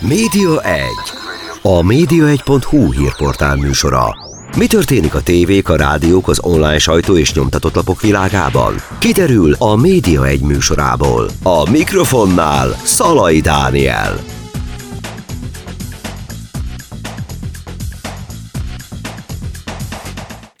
[0.00, 0.82] Média 1.
[1.62, 4.16] A média1.hu hírportál műsora.
[4.56, 8.74] Mi történik a tévék, a rádiók, az online sajtó és nyomtatott lapok világában?
[8.98, 11.30] Kiderül a Média 1 műsorából.
[11.42, 14.18] A mikrofonnál Szalai Dániel.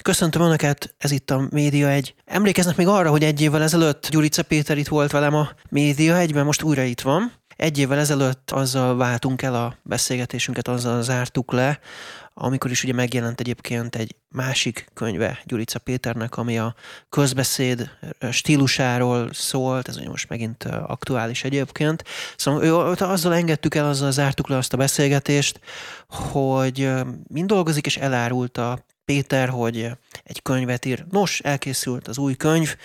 [0.02, 2.14] Köszöntöm Önöket, ez itt a Média egy.
[2.24, 6.44] Emlékeznek még arra, hogy egy évvel ezelőtt Gyurica Péter itt volt velem a Média egyben,
[6.44, 7.32] most újra itt van.
[7.60, 11.78] Egy évvel ezelőtt azzal váltunk el a beszélgetésünket, azzal zártuk le,
[12.34, 16.74] amikor is ugye megjelent egyébként egy másik könyve Gyurica Péternek, ami a
[17.08, 17.90] közbeszéd
[18.30, 22.04] stílusáról szólt, ez ugye most megint aktuális egyébként.
[22.36, 25.60] Szóval ő, azzal engedtük el, azzal zártuk le azt a beszélgetést,
[26.08, 26.90] hogy
[27.28, 29.90] mind dolgozik, és elárulta Péter, hogy
[30.22, 31.04] egy könyvet ír.
[31.10, 32.76] Nos, elkészült az új könyv.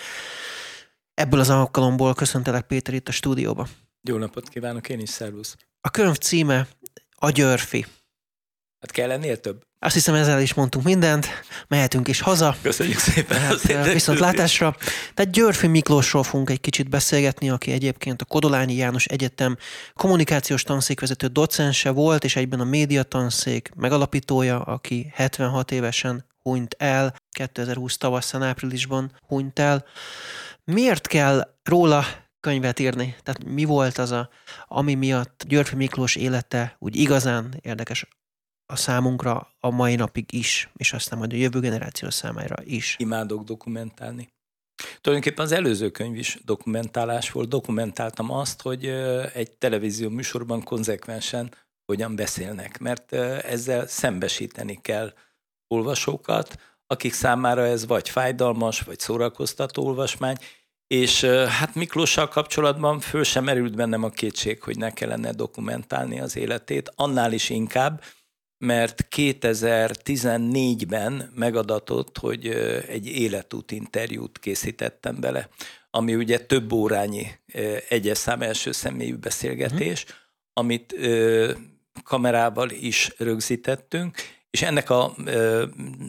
[1.14, 3.68] Ebből az alkalomból köszöntelek Péter itt a stúdióba.
[4.08, 5.56] Jó napot kívánok, én is szervusz.
[5.80, 6.66] A könyv címe
[7.14, 7.86] A Györfi.
[8.80, 9.62] Hát kell ennél több?
[9.78, 11.26] Azt hiszem ezzel is mondtunk mindent,
[11.68, 12.56] mehetünk is haza.
[12.62, 13.40] Köszönjük szépen.
[13.40, 14.76] Hát, viszont látásra.
[15.14, 19.56] Tehát Györfi Miklósról fogunk egy kicsit beszélgetni, aki egyébként a Kodolányi János Egyetem
[19.94, 27.96] kommunikációs tanszékvezető docense volt, és egyben a médiatanszék megalapítója, aki 76 évesen hunyt el, 2020
[27.96, 29.84] tavasszán áprilisban hunyt el.
[30.64, 32.04] Miért kell róla
[32.46, 33.16] könyvet írni?
[33.22, 34.28] Tehát mi volt az, a,
[34.66, 38.08] ami miatt Györfi Miklós élete úgy igazán érdekes
[38.66, 42.96] a számunkra a mai napig is, és aztán majd a jövő generáció számára is.
[42.98, 44.28] Imádok dokumentálni.
[45.00, 47.48] Tulajdonképpen az előző könyv is dokumentálás volt.
[47.48, 48.86] Dokumentáltam azt, hogy
[49.34, 51.54] egy televízió műsorban konzekvensen
[51.86, 55.12] hogyan beszélnek, mert ezzel szembesíteni kell
[55.74, 60.36] olvasókat, akik számára ez vagy fájdalmas, vagy szórakoztató olvasmány,
[60.86, 66.36] és hát Miklóssal kapcsolatban föl sem merült bennem a kétség, hogy ne kellene dokumentálni az
[66.36, 68.02] életét, annál is inkább,
[68.58, 72.46] mert 2014-ben megadatott, hogy
[72.88, 75.48] egy életút interjút készítettem bele,
[75.90, 77.26] ami ugye több órányi
[77.88, 80.18] egyes szám első személyű beszélgetés, uh-huh.
[80.52, 80.96] amit
[82.02, 84.16] kamerával is rögzítettünk,
[84.50, 85.14] és ennek a,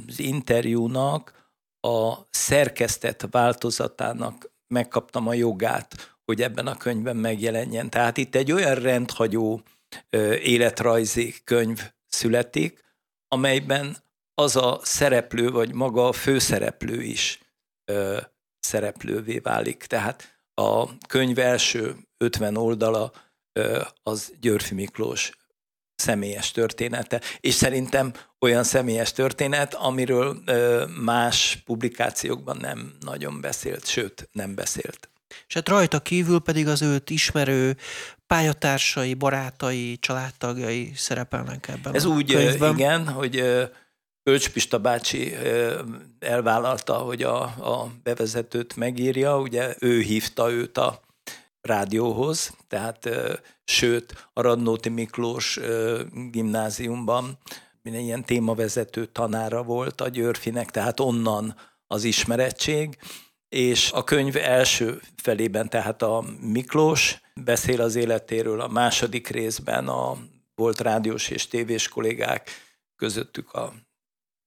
[0.07, 7.89] az interjúnak a szerkesztett változatának megkaptam a jogát, hogy ebben a könyvben megjelenjen.
[7.89, 9.61] Tehát itt egy olyan rendhagyó
[10.43, 12.83] életrajzi könyv születik,
[13.27, 13.97] amelyben
[14.33, 17.39] az a szereplő, vagy maga a főszereplő is
[17.85, 18.21] ö,
[18.59, 19.83] szereplővé válik.
[19.83, 23.11] Tehát a könyv első 50 oldala
[23.53, 25.31] ö, az Györfi Miklós
[25.97, 30.37] személyes története, és szerintem olyan személyes történet, amiről
[31.01, 35.09] más publikációkban nem nagyon beszélt, sőt, nem beszélt.
[35.47, 37.77] És hát rajta kívül pedig az őt ismerő
[38.27, 42.73] pályatársai, barátai, családtagjai szerepelnek ebben Ez a úgy, könyvben.
[42.73, 43.43] igen, hogy
[44.23, 45.35] Ölcs Pista bácsi
[46.19, 51.01] elvállalta, hogy a, a bevezetőt megírja, ugye ő hívta őt a
[51.67, 53.09] rádióhoz, tehát
[53.63, 55.59] sőt a Radnóti Miklós
[56.31, 57.37] gimnáziumban
[57.81, 61.55] minden ilyen témavezető tanára volt a Györfinek, tehát onnan
[61.87, 62.97] az ismerettség,
[63.49, 70.17] és a könyv első felében, tehát a Miklós beszél az életéről, a második részben a
[70.55, 72.49] volt rádiós és tévés kollégák,
[72.95, 73.73] közöttük a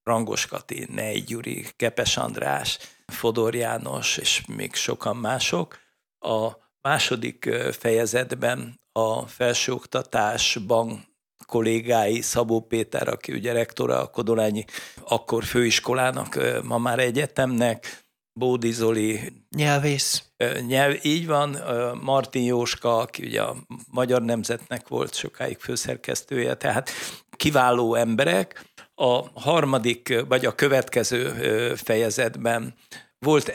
[0.02, 5.78] Rangos Kati, Nej Gyuri, Kepes András, Fodor János és még sokan mások.
[6.18, 6.50] A
[6.82, 11.08] második fejezetben a felsőoktatásban
[11.46, 14.64] kollégái, Szabó Péter, aki ugye rektora a Kodolányi
[15.04, 19.32] akkor főiskolának, ma már egyetemnek, Bódi Zoli.
[19.56, 20.24] Nyelvész.
[20.66, 21.56] Nyelv, így van,
[22.02, 23.56] Martin Jóska, aki ugye a
[23.90, 26.90] Magyar Nemzetnek volt sokáig főszerkesztője, tehát
[27.36, 28.64] kiváló emberek.
[28.94, 31.28] A harmadik, vagy a következő
[31.74, 32.74] fejezetben
[33.18, 33.52] volt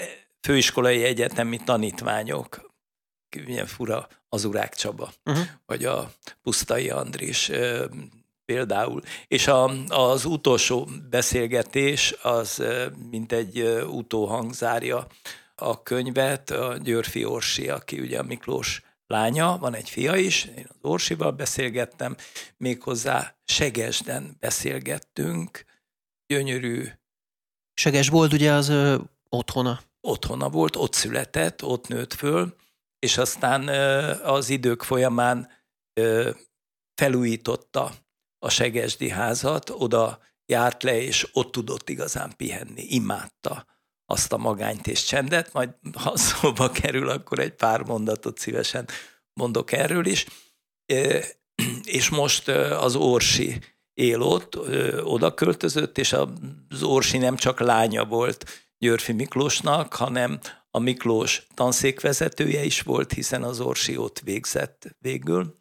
[0.48, 2.65] főiskolai egyetemi tanítványok,
[3.46, 5.46] milyen fura az Urák Csaba, uh-huh.
[5.66, 7.52] vagy a Pusztai Andris
[8.46, 9.02] például.
[9.28, 12.64] És a, az utolsó beszélgetés az
[13.10, 15.08] mint egy utóhang zárja
[15.56, 20.66] a könyvet, a Györfi Orsi, aki ugye a Miklós lánya, van egy fia is, én
[20.70, 22.16] az Orsival beszélgettem,
[22.58, 25.66] méghozzá Segesden beszélgettünk,
[26.28, 26.88] gyönyörű.
[27.74, 28.98] Seges volt ugye az ö,
[29.30, 29.82] otthona.
[30.02, 32.56] Otthona volt, ott született, ott nőtt föl,
[33.06, 33.68] és aztán
[34.24, 35.50] az idők folyamán
[37.02, 37.92] felújította
[38.40, 43.66] a Segesdi házat, oda járt le, és ott tudott igazán pihenni, imádta
[44.06, 48.88] azt a magányt és csendet, majd ha szóba kerül, akkor egy pár mondatot szívesen
[49.34, 50.26] mondok erről is.
[51.84, 53.62] és most az Orsi
[53.94, 54.58] él ott,
[55.04, 58.46] oda költözött, és az Orsi nem csak lánya volt
[58.78, 60.40] Györfi Miklósnak, hanem
[60.76, 65.60] a Miklós tanszékvezetője is volt, hiszen az Orsi ott végzett végül,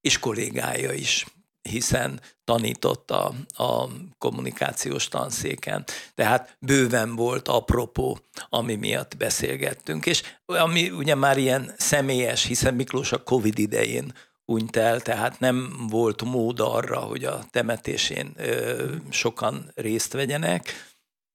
[0.00, 1.26] és kollégája is
[1.62, 3.88] hiszen tanított a, a
[4.18, 5.84] kommunikációs tanszéken.
[6.14, 8.18] Tehát bőven volt apropó,
[8.48, 10.06] ami miatt beszélgettünk.
[10.06, 14.14] És ami ugye már ilyen személyes, hiszen Miklós a Covid idején
[14.44, 20.72] hunyt el, tehát nem volt mód arra, hogy a temetésén ö, sokan részt vegyenek,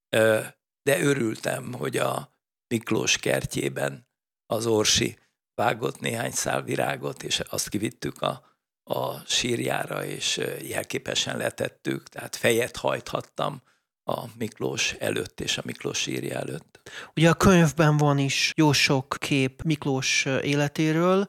[0.09, 0.39] ö,
[0.83, 2.32] de örültem, hogy a
[2.73, 4.07] Miklós kertjében
[4.45, 5.17] az Orsi
[5.55, 8.51] vágott néhány szál virágot, és azt kivittük a
[8.83, 13.61] a sírjára, és jelképesen letettük, tehát fejet hajthattam
[14.03, 16.91] a Miklós előtt és a Miklós sírja előtt.
[17.15, 21.27] Ugye a könyvben van is jó sok kép Miklós életéről,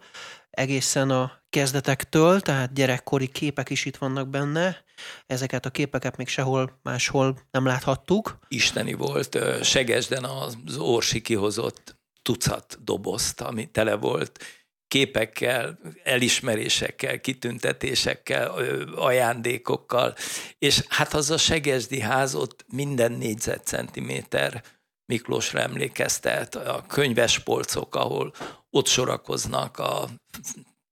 [0.55, 4.85] egészen a kezdetektől, tehát gyerekkori képek is itt vannak benne.
[5.27, 8.39] Ezeket a képeket még sehol máshol nem láthattuk.
[8.49, 9.39] Isteni volt.
[9.63, 14.45] Segesden az Orsi kihozott tucat dobozt, ami tele volt
[14.89, 18.51] képekkel, elismerésekkel, kitüntetésekkel,
[18.95, 20.15] ajándékokkal,
[20.59, 24.63] és hát az a Segesdi ház ott minden négyzetcentiméter
[25.07, 28.35] Miklósra emlékeztet, a könyvespolcok, ahol
[28.71, 30.09] ott sorakoznak a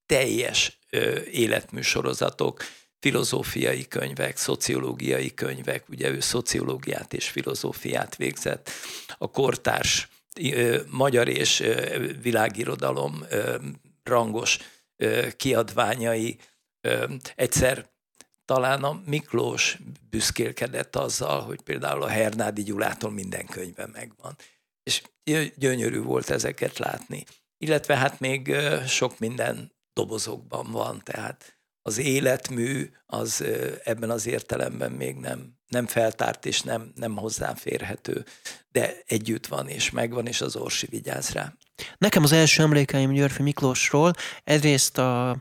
[0.07, 0.79] teljes
[1.31, 2.63] életműsorozatok,
[2.99, 8.71] filozófiai könyvek, szociológiai könyvek, ugye ő szociológiát és filozófiát végzett,
[9.19, 10.09] a kortárs
[10.91, 11.63] magyar és
[12.23, 13.27] világirodalom
[14.03, 14.59] rangos
[15.37, 16.39] kiadványai.
[17.35, 17.92] Egyszer
[18.45, 19.79] talán a Miklós
[20.11, 24.37] büszkélkedett azzal, hogy például a Hernádi Gyulától minden könyve megvan.
[24.83, 25.03] És
[25.57, 27.25] gyönyörű volt ezeket látni.
[27.59, 28.55] Illetve hát még
[28.87, 33.45] sok minden dobozokban van, tehát az életmű az
[33.85, 38.25] ebben az értelemben még nem, nem feltárt és nem, nem hozzáférhető,
[38.69, 41.53] de együtt van és megvan, és az Orsi vigyáz rá.
[41.99, 44.13] Nekem az első emlékeim Györfi Miklósról
[44.45, 45.37] egyrészt a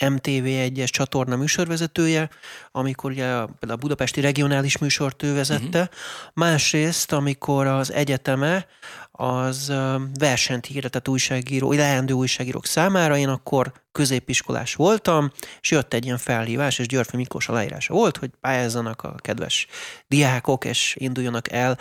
[0.00, 2.30] MTV1-es csatorna műsorvezetője,
[2.72, 5.94] amikor ugye a, például a budapesti regionális műsort ő vezette, uh-huh.
[6.34, 8.66] másrészt, amikor az egyeteme
[9.12, 9.72] az
[10.18, 15.30] versenyt hirdetett újságíró, leendő újságírók számára, én akkor középiskolás voltam,
[15.60, 19.66] és jött egy ilyen felhívás, és Györfi Miklós aláírása volt, hogy pályázzanak a kedves
[20.08, 21.78] diákok, és induljanak el.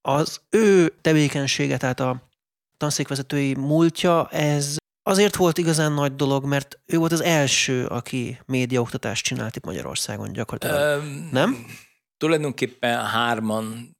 [0.00, 2.28] Az ő tevékenysége, tehát a
[2.76, 9.24] tanszékvezetői múltja, ez azért volt igazán nagy dolog, mert ő volt az első, aki médiaoktatást
[9.24, 11.02] csinált itt Magyarországon gyakorlatilag.
[11.02, 11.66] Um, Nem?
[12.16, 13.96] Tulajdonképpen hárman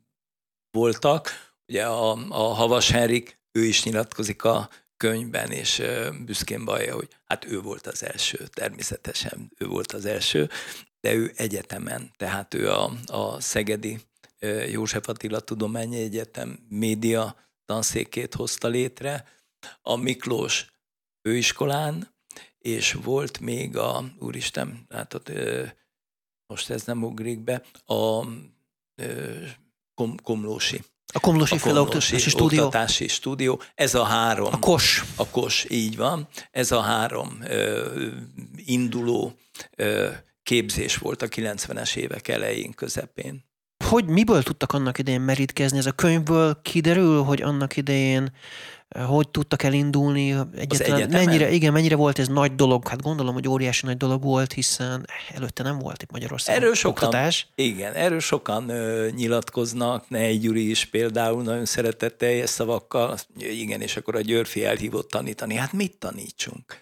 [0.71, 1.31] voltak.
[1.67, 5.83] Ugye a, a Havas Henrik, ő is nyilatkozik a könyvben, és
[6.25, 10.49] büszkén bajja, hogy hát ő volt az első, természetesen ő volt az első,
[11.01, 14.01] de ő egyetemen, tehát ő a, a Szegedi
[14.71, 19.25] József Attila Tudományi Egyetem média tanszékét hozta létre,
[19.83, 20.72] a Miklós
[21.23, 22.15] főiskolán,
[22.59, 25.33] és volt még a, úristen, látod,
[26.47, 28.27] most ez nem ugrik be, a
[29.95, 30.83] kom, Komlósi.
[31.15, 32.65] A Komlósi, a Komlósi stúdió.
[32.65, 33.61] Oktatási stúdió.
[33.75, 34.53] Ez a három.
[34.53, 35.05] A KOS.
[35.17, 36.29] A KOS, így van.
[36.51, 38.07] Ez a három ö,
[38.57, 39.33] induló
[39.77, 40.11] ö,
[40.43, 43.51] képzés volt a 90-es évek elején, közepén
[43.93, 45.79] hogy miből tudtak annak idején merítkezni?
[45.79, 48.33] Ez a könyvből kiderül, hogy annak idején
[49.07, 52.89] hogy tudtak elindulni egyetlen, mennyire, igen, mennyire volt ez nagy dolog?
[52.89, 57.05] Hát gondolom, hogy óriási nagy dolog volt, hiszen előtte nem volt itt Magyarországon erről sokan,
[57.05, 57.47] oktatás.
[57.55, 63.97] Igen, erről sokan ö, nyilatkoznak, Nei Gyuri is például nagyon szeretett teljes szavakkal, igen, és
[63.97, 65.55] akkor a Györfi elhívott tanítani.
[65.55, 66.81] Hát mit tanítsunk?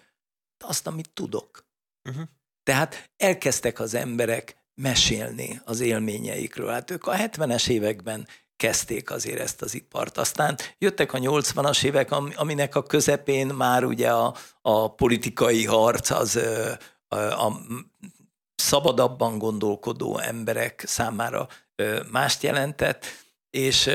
[0.59, 1.65] Azt, amit tudok.
[2.09, 2.23] Uh-huh.
[2.63, 6.69] Tehát elkezdtek az emberek mesélni az élményeikről.
[6.69, 8.27] Hát ők a 70-es években
[8.61, 10.17] kezdték azért ezt az ipart.
[10.17, 16.39] Aztán jöttek a 80-as évek, aminek a közepén már ugye a, a politikai harc az
[17.07, 17.59] a, a
[18.55, 21.47] szabadabban gondolkodó emberek számára
[22.11, 23.05] mást jelentett,
[23.49, 23.89] és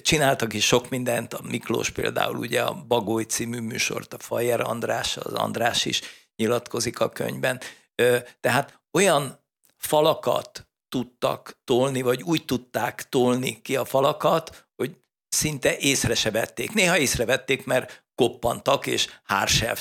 [0.00, 5.16] csináltak is sok mindent, a Miklós például ugye a Bagoly című műsort, a Fajer András,
[5.16, 6.00] az András is
[6.36, 7.60] nyilatkozik a könyvben.
[8.40, 9.44] Tehát olyan
[9.76, 14.96] falakat tudtak tolni, vagy úgy tudták tolni ki a falakat, hogy
[15.28, 16.72] szinte észre se vették.
[16.72, 19.08] Néha észrevették, mert koppantak, és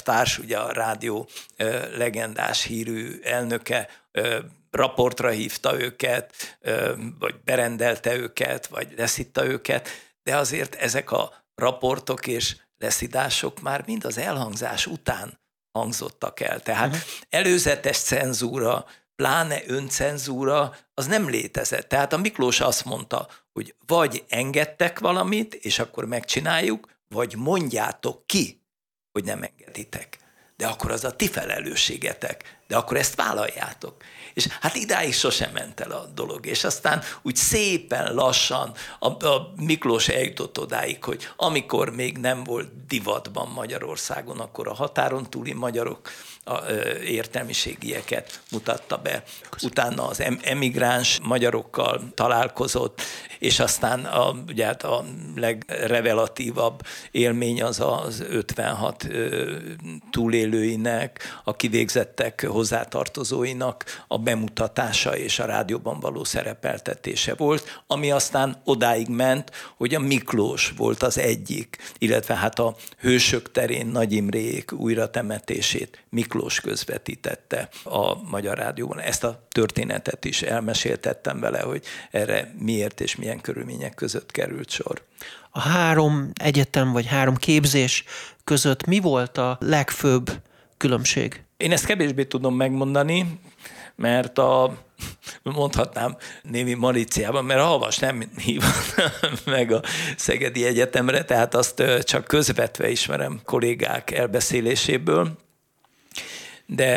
[0.04, 4.40] társ, ugye a rádió ö, legendás hírű elnöke ö,
[4.72, 9.90] raportra hívta őket, ö, vagy berendelte őket, vagy leszitta őket,
[10.24, 15.40] de azért ezek a raportok és leszidások már mind az elhangzás után
[15.72, 16.62] hangzottak el.
[16.62, 17.10] Tehát uh-huh.
[17.30, 18.86] előzetes cenzúra,
[19.20, 21.90] pláne öncenzúra, az nem létezett.
[21.90, 28.64] Tehát a Miklós azt mondta, hogy vagy engedtek valamit, és akkor megcsináljuk, vagy mondjátok ki,
[29.12, 30.18] hogy nem engeditek.
[30.56, 34.04] De akkor az a ti felelősségetek, de akkor ezt vállaljátok.
[34.34, 36.46] És hát idáig sosem ment el a dolog.
[36.46, 42.86] És aztán úgy szépen lassan a, a Miklós eljutott odáig, hogy amikor még nem volt
[42.88, 46.10] divatban Magyarországon, akkor a határon túli magyarok
[46.50, 49.24] a, ö, értelmiségieket mutatta be.
[49.64, 53.02] Utána az emigráns magyarokkal találkozott,
[53.40, 55.06] és aztán a, ugye hát a
[55.36, 56.82] legrevelatívabb
[57.12, 59.56] élmény az az 56 ö,
[60.12, 69.08] túlélőinek, a kivégzettek hozzátartozóinak a bemutatása és a rádióban való szerepeltetése volt, ami aztán odáig
[69.08, 76.04] ment, hogy a Miklós volt az egyik, illetve hát a Hősök terén Nagy Imrék újratemetését
[76.10, 79.00] Miklós közvetítette a Magyar Rádióban.
[79.00, 85.02] Ezt a történetet is elmeséltettem vele, hogy erre miért és milyen körülmények között került sor.
[85.50, 88.04] A három egyetem vagy három képzés
[88.44, 90.32] között mi volt a legfőbb
[90.78, 91.44] különbség?
[91.58, 93.40] Én ezt kevésbé tudom megmondani,
[94.00, 94.78] mert a,
[95.44, 98.96] mondhatnám némi malíciában, mert a Havas nem hívott
[99.46, 99.82] meg a
[100.18, 105.38] Szegedi Egyetemre, tehát azt csak közvetve ismerem kollégák elbeszéléséből,
[106.72, 106.94] de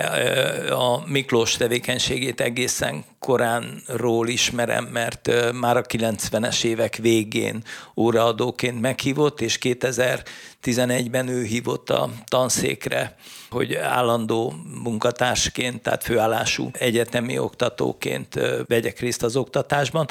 [0.71, 7.63] a Miklós tevékenységét egészen koránról ismerem, mert már a 90-es évek végén
[7.97, 13.17] óraadóként meghívott, és 2011-ben ő hívott a tanszékre,
[13.51, 20.07] hogy állandó munkatársként, tehát főállású egyetemi oktatóként vegyek részt az oktatásban.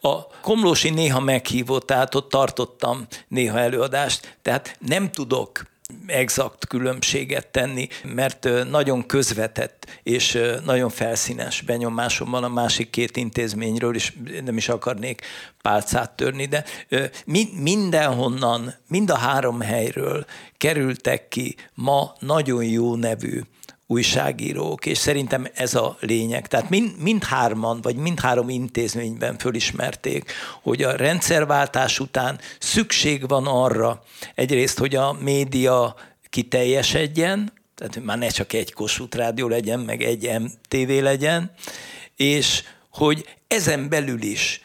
[0.00, 5.69] A Komlósi néha meghívott, tehát ott tartottam néha előadást, tehát nem tudok
[6.06, 13.94] exakt különbséget tenni, mert nagyon közvetett és nagyon felszínes benyomásom van a másik két intézményről,
[13.94, 14.12] és
[14.44, 15.22] nem is akarnék
[15.62, 16.64] pálcát törni, de
[17.54, 20.24] mindenhonnan, mind a három helyről
[20.56, 23.40] kerültek ki ma nagyon jó nevű
[23.90, 26.46] újságírók, és szerintem ez a lényeg.
[26.46, 30.32] Tehát mind, mindhárman, vagy mindhárom intézményben fölismerték,
[30.62, 34.02] hogy a rendszerváltás után szükség van arra,
[34.34, 35.94] egyrészt, hogy a média
[36.28, 41.52] kiteljesedjen, tehát már ne csak egy Kossuth Rádió legyen, meg egy MTV legyen,
[42.16, 44.60] és hogy ezen belül is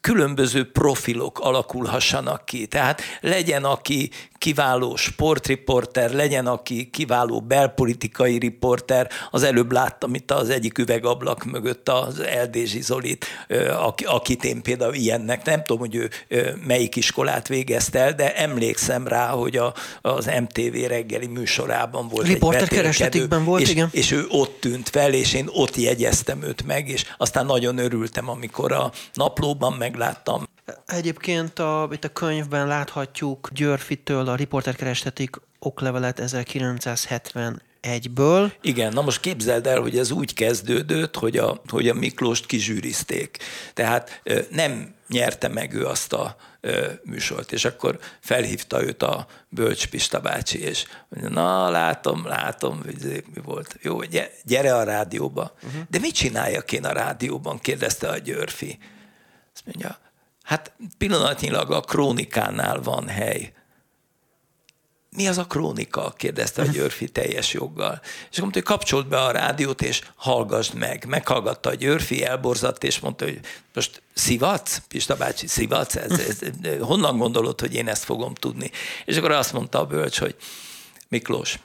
[0.00, 2.66] különböző profilok alakulhassanak ki.
[2.66, 9.10] Tehát legyen, aki kiváló sportriporter, legyen, aki kiváló belpolitikai riporter.
[9.30, 13.26] Az előbb láttam itt az egyik üvegablak mögött az Eldézsi Zolit,
[14.04, 16.10] akit én például ilyennek, nem tudom, hogy ő
[16.66, 22.68] melyik iskolát végezte el, de emlékszem rá, hogy a, az MTV reggeli műsorában volt Riporter
[22.68, 23.88] keresetikben volt, és, igen.
[23.90, 28.28] És ő ott tűnt fel, és én ott jegyeztem őt meg, és aztán nagyon örültem,
[28.28, 28.92] amikor a
[29.36, 30.44] naplóban megláttam
[30.86, 38.52] Egyébként a, itt a könyvben láthatjuk Györfitől a riporterkerestetik oklevelet 1971-ből.
[38.60, 43.38] Igen, na most képzeld el, hogy ez úgy kezdődött, hogy a, hogy a Miklóst kizsűrizték.
[43.74, 46.36] Tehát nem nyerte meg ő azt a
[47.02, 53.24] műsort, és akkor felhívta őt a Bölcs Pista bácsi, és mondja, na látom, látom, hogy
[53.34, 53.76] mi volt.
[53.82, 53.98] Jó,
[54.44, 55.52] gyere a rádióba.
[55.62, 55.80] Uh-huh.
[55.90, 57.58] De mit csináljak én a rádióban?
[57.58, 58.78] kérdezte a Györfi.
[59.56, 59.98] Azt mondja,
[60.46, 63.52] Hát pillanatnyilag a krónikánál van hely.
[65.10, 66.12] Mi az a krónika?
[66.16, 68.00] kérdezte a Györfi teljes joggal.
[68.02, 71.04] És akkor mondta, hogy kapcsolt be a rádiót, és hallgassd meg.
[71.06, 73.40] Meghallgatta a Györfi, elborzadt, és mondta, hogy
[73.74, 74.78] most szivatsz?
[74.88, 75.96] Pista bácsi, szivatsz?
[75.96, 76.38] Ez, ez,
[76.80, 78.70] honnan gondolod, hogy én ezt fogom tudni?
[79.04, 80.36] És akkor azt mondta a bölcs, hogy
[81.08, 81.58] Miklós,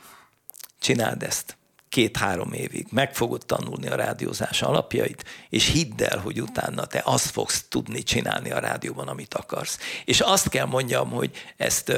[0.80, 1.58] csináld ezt
[1.92, 7.30] két-három évig meg fogod tanulni a rádiózás alapjait, és hidd el, hogy utána te azt
[7.30, 9.78] fogsz tudni csinálni a rádióban, amit akarsz.
[10.06, 11.90] És azt kell mondjam, hogy ezt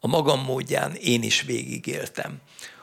[0.00, 2.40] a magam módján én is végigéltem,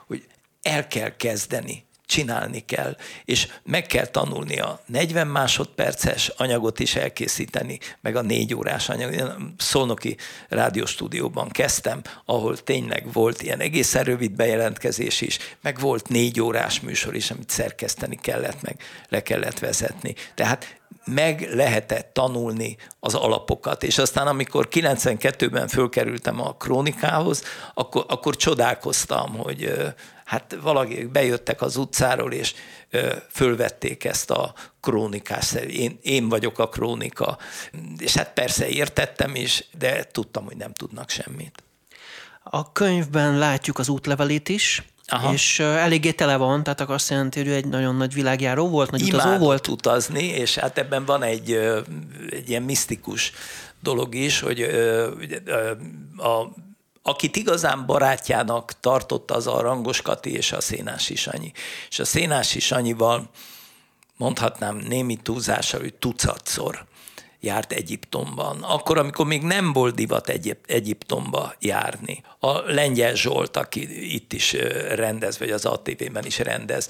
[0.07, 0.27] hogy
[0.61, 2.95] el kell kezdeni csinálni kell,
[3.25, 9.13] és meg kell tanulni a 40 másodperces anyagot is elkészíteni, meg a négy órás anyag.
[9.13, 10.17] Én Szolnoki
[10.49, 17.15] rádióstúdióban kezdtem, ahol tényleg volt ilyen egészen rövid bejelentkezés is, meg volt négy órás műsor
[17.15, 20.15] is, amit szerkeszteni kellett, meg le kellett vezetni.
[20.35, 28.35] Tehát meg lehetett tanulni az alapokat, és aztán amikor 92-ben fölkerültem a krónikához, akkor, akkor
[28.35, 29.73] csodálkoztam, hogy
[30.27, 32.53] hát valaki bejöttek az utcáról, és
[33.29, 37.37] fölvették ezt a krónikás, én, én vagyok a krónika.
[37.97, 41.63] És hát persze értettem is, de tudtam, hogy nem tudnak semmit.
[42.43, 45.33] A könyvben látjuk az útlevelét is, Aha.
[45.33, 49.07] és eléggé tele van, tehát azt jelenti, hogy ő egy nagyon nagy világjáró volt, nagy
[49.07, 49.67] Imádott utazó volt.
[49.67, 51.51] utazni, és hát ebben van egy,
[52.29, 53.31] egy ilyen misztikus
[53.79, 54.61] dolog is, hogy
[56.17, 56.47] a,
[57.07, 61.51] akit igazán barátjának tartotta az a Rangos Kati és a Szénási Sanyi.
[61.89, 63.29] És a Szénási Sanyival
[64.17, 66.85] mondhatnám némi túlzással, hogy tucatszor
[67.39, 68.63] járt Egyiptomban.
[68.63, 72.23] Akkor, amikor még nem volt divat Egyip- Egyiptomba járni.
[72.39, 74.53] A Lengyel Zsolt, aki itt is
[74.95, 76.89] rendez, vagy az ATV-ben is rendez,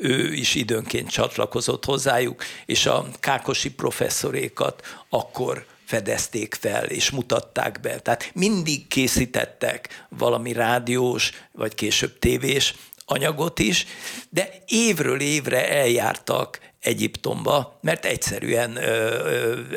[0.00, 7.98] ő is időnként csatlakozott hozzájuk, és a Kákosi professzorékat akkor fedezték fel, és mutatták be.
[7.98, 13.86] Tehát mindig készítettek valami rádiós, vagy később tévés anyagot is,
[14.30, 18.78] de évről évre eljártak Egyiptomba, mert egyszerűen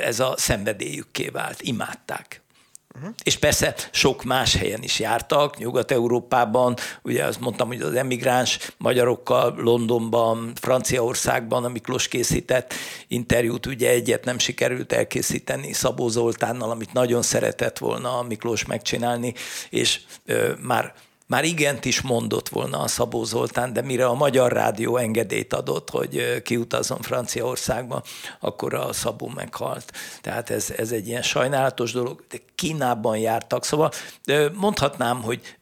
[0.02, 2.42] ez a szenvedélyükké vált, imádták.
[2.96, 3.14] Uh-huh.
[3.24, 9.56] És persze sok más helyen is jártak, Nyugat-Európában, ugye azt mondtam, hogy az emigráns magyarokkal
[9.58, 12.74] Londonban, Franciaországban, a Miklós készített
[13.08, 19.34] interjút, ugye egyet nem sikerült elkészíteni Szabó Zoltánnal, amit nagyon szeretett volna Miklós megcsinálni,
[19.70, 20.94] és ö, már
[21.28, 25.90] már igent is mondott volna a Szabó Zoltán, de mire a Magyar Rádió engedélyt adott,
[25.90, 28.04] hogy kiutazom Franciaországba,
[28.40, 29.92] akkor a Szabó meghalt.
[30.22, 33.92] Tehát ez, ez egy ilyen sajnálatos dolog, de Kínában jártak, szóval
[34.54, 35.58] mondhatnám, hogy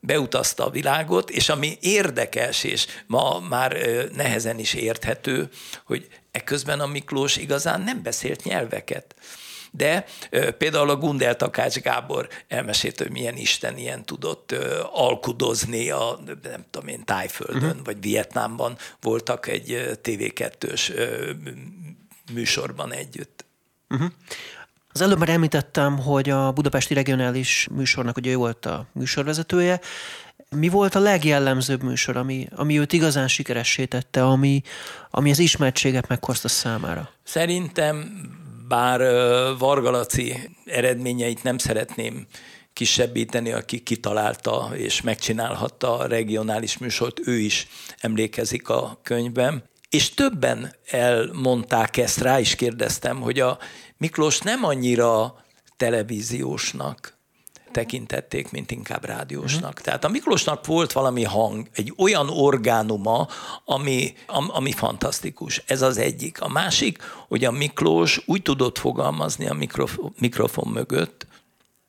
[0.00, 3.76] beutazta a világot, és ami érdekes, és ma már
[4.14, 5.48] nehezen is érthető,
[5.84, 9.14] hogy ekközben a Miklós igazán nem beszélt nyelveket
[9.76, 10.04] de
[10.58, 14.54] például a Gundel Takács Gábor elmesélt, hogy milyen Isten ilyen tudott
[14.92, 17.84] alkudozni a, nem tudom én, Tájföldön, uh-huh.
[17.84, 20.92] vagy Vietnámban voltak egy TV2-ös
[22.32, 23.44] műsorban együtt.
[23.90, 24.10] Uh-huh.
[24.92, 29.80] Az előbb már említettem, hogy a Budapesti Regionális műsornak hogy ő volt a műsorvezetője.
[30.48, 34.62] Mi volt a legjellemzőbb műsor, ami, ami őt igazán sikeressé tette, ami,
[35.10, 37.10] ami az ismertséget meghozta számára?
[37.22, 38.12] Szerintem
[38.68, 39.00] bár
[39.58, 42.26] Varga Laci eredményeit nem szeretném
[42.72, 49.64] kisebbíteni, aki kitalálta és megcsinálhatta a regionális műsort, ő is emlékezik a könyvben.
[49.90, 53.58] És többen elmondták ezt, rá is kérdeztem, hogy a
[53.96, 55.44] Miklós nem annyira
[55.76, 57.13] televíziósnak
[57.74, 59.70] tekintették, mint inkább rádiósnak.
[59.70, 59.84] Uh-huh.
[59.84, 63.28] Tehát a Miklósnak volt valami hang, egy olyan orgánuma,
[63.64, 65.62] ami, ami fantasztikus.
[65.66, 66.40] Ez az egyik.
[66.40, 71.26] A másik, hogy a Miklós úgy tudott fogalmazni a mikrofon, mikrofon mögött,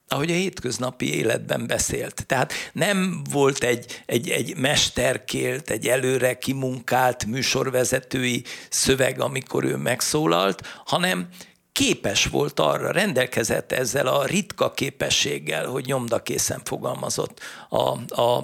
[0.07, 2.25] ahogy a hétköznapi életben beszélt.
[2.25, 10.81] Tehát nem volt egy, egy, egy mesterkélt, egy előre kimunkált műsorvezetői szöveg, amikor ő megszólalt,
[10.85, 11.27] hanem
[11.75, 18.43] képes volt arra, rendelkezett ezzel a ritka képességgel, hogy nyomdakészen fogalmazott a, a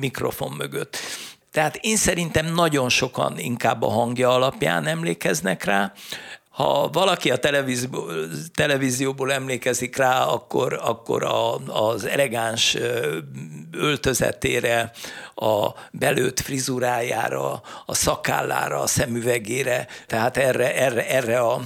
[0.00, 0.96] mikrofon mögött.
[1.52, 5.92] Tehát én szerintem nagyon sokan inkább a hangja alapján emlékeznek rá.
[6.50, 12.76] Ha valaki a televízióból, televízióból emlékezik rá, akkor, akkor a, az elegáns
[13.72, 14.90] öltözetére,
[15.34, 21.60] a belőtt frizurájára, a szakállára, a szemüvegére, tehát erre, erre, erre a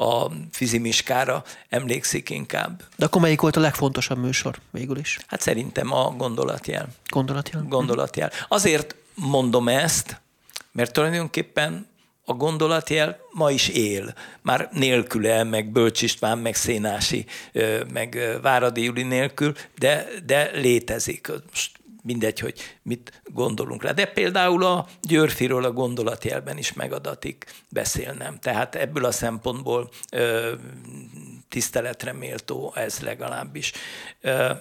[0.00, 2.82] a fizimiskára emlékszik inkább.
[2.96, 5.18] De akkor melyik volt a legfontosabb műsor végül is?
[5.26, 6.88] Hát szerintem a gondolatjel.
[7.06, 7.64] Gondolatjel?
[7.68, 8.30] Gondolatjel.
[8.48, 10.20] Azért mondom ezt,
[10.72, 11.86] mert tulajdonképpen
[12.24, 14.14] a gondolatjel ma is él.
[14.42, 17.26] Már nélküle, meg Bölcs István, meg Szénási,
[17.92, 21.30] meg Váradi Juli nélkül, de, de létezik.
[21.50, 21.77] Most
[22.08, 23.92] mindegy, hogy mit gondolunk rá.
[23.92, 28.38] De például a Györfiről a gondolatjelben is megadatik beszélnem.
[28.38, 30.52] Tehát ebből a szempontból ö,
[31.48, 33.72] tiszteletre méltó ez legalábbis.
[34.20, 34.52] Ö,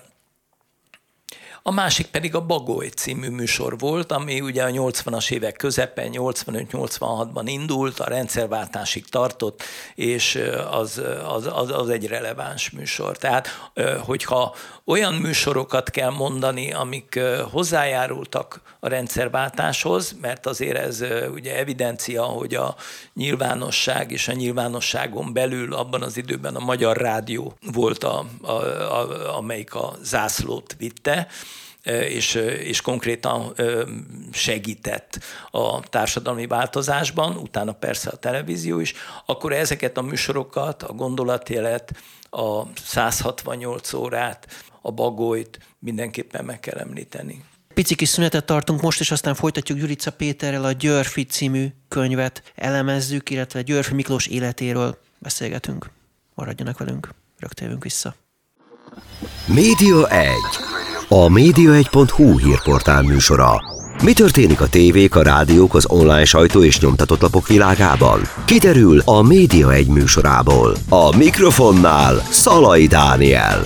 [1.68, 7.44] a másik pedig a Bagoly című műsor volt, ami ugye a 80-as évek közepen, 85-86-ban
[7.46, 9.64] indult, a rendszerváltásig tartott,
[9.96, 10.40] és
[10.72, 13.18] az, az, az, az egy releváns műsor.
[13.18, 13.72] Tehát,
[14.06, 17.20] hogyha olyan műsorokat kell mondani, amik
[17.52, 21.04] hozzájárultak a rendszerváltáshoz, mert azért ez
[21.34, 22.76] ugye evidencia, hogy a
[23.14, 29.38] nyilvánosság és a nyilvánosságon belül abban az időben a Magyar Rádió volt, a, a, a,
[29.38, 31.28] amelyik a zászlót vitte,
[31.88, 33.54] és, és konkrétan
[34.32, 35.20] segített
[35.52, 38.94] a társadalmi változásban, utána persze a televízió is,
[39.26, 41.92] akkor ezeket a műsorokat, a gondolatjelet,
[42.30, 44.48] a 168 órát,
[44.82, 47.44] a bagolyt mindenképpen meg kell említeni.
[47.74, 53.30] Pici kis szünetet tartunk most, és aztán folytatjuk Gyurica Péterrel a Györfi című könyvet elemezzük,
[53.30, 55.90] illetve Györfi Miklós életéről beszélgetünk.
[56.34, 58.16] Maradjanak velünk, rögtön vissza.
[59.48, 60.34] Média 1.
[61.10, 63.62] A média1.hu hírportál műsora.
[64.04, 68.22] Mi történik a tévék, a rádiók, az online sajtó és nyomtatott lapok világában?
[68.46, 70.76] Kiderül a Média egy műsorából.
[70.90, 73.66] A mikrofonnál Szalai Dániel.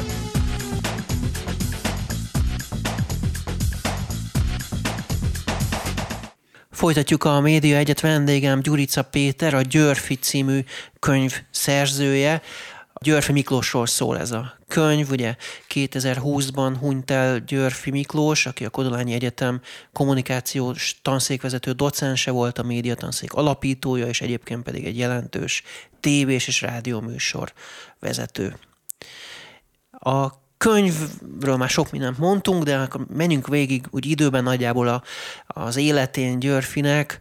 [6.71, 10.59] Folytatjuk a Média Egyet vendégem Gyurica Péter, a Györfi című
[10.99, 12.41] könyv szerzője.
[13.03, 15.35] Györfi Miklósról szól ez a könyv, ugye
[15.69, 19.61] 2020-ban hunyt el Györfi Miklós, aki a Kodolányi Egyetem
[19.93, 25.63] kommunikációs tanszékvezető docense volt, a médiatanszék alapítója, és egyébként pedig egy jelentős
[25.99, 27.53] tévés és rádióműsor
[27.99, 28.57] vezető.
[29.91, 35.03] A könyvről már sok mindent mondtunk, de akkor menjünk végig úgy időben nagyjából a,
[35.47, 37.19] az életén Györfinek.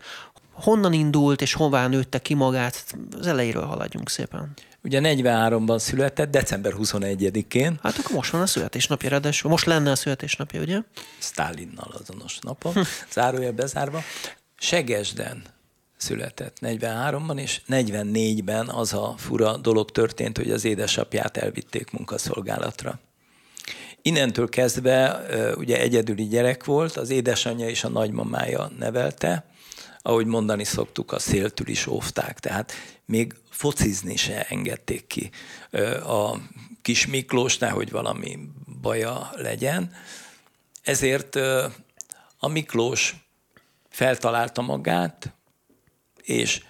[0.52, 2.96] Honnan indult és hová nőtte ki magát?
[3.18, 4.54] Az elejéről haladjunk szépen.
[4.82, 7.78] Ugye 43-ban született, december 21-én.
[7.82, 10.80] Hát akkor most van a születésnapja, ráadásul most lenne a születésnapja, ugye?
[11.18, 12.74] Stalinnal azonos napon,
[13.12, 14.02] zárója bezárva.
[14.58, 15.42] Segesden
[15.96, 22.98] született 43-ban, és 44-ben az a fura dolog történt, hogy az édesapját elvitték munkaszolgálatra.
[24.02, 25.20] Innentől kezdve
[25.56, 29.44] ugye egyedüli gyerek volt, az édesanyja és a nagymamája nevelte,
[30.02, 32.72] ahogy mondani szoktuk, a széltül is óvták, tehát
[33.04, 35.30] még focizni se engedték ki
[36.06, 36.36] a
[36.82, 38.38] kis Miklós, nehogy valami
[38.80, 39.92] baja legyen.
[40.82, 41.36] Ezért
[42.38, 43.16] a Miklós
[43.88, 45.32] feltalálta magát,
[46.22, 46.62] és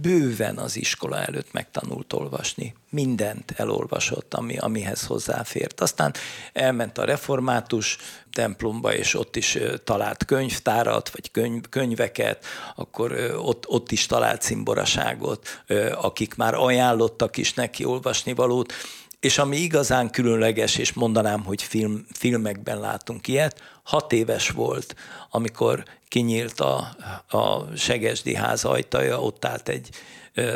[0.00, 2.74] bőven az iskola előtt megtanult olvasni.
[2.90, 5.80] Mindent elolvasott, ami, amihez hozzáfért.
[5.80, 6.14] Aztán
[6.52, 7.96] elment a református
[8.32, 12.44] templomba, és ott is talált könyvtárat, vagy könyv, könyveket,
[12.76, 15.62] akkor ott, ott is talált szimboraságot,
[15.94, 18.72] akik már ajánlottak is neki olvasni valót.
[19.20, 24.94] És ami igazán különleges, és mondanám, hogy film, filmekben látunk ilyet, hat éves volt,
[25.30, 26.96] amikor kinyílt a,
[27.28, 29.90] a Segesdi ház ajtaja, ott állt egy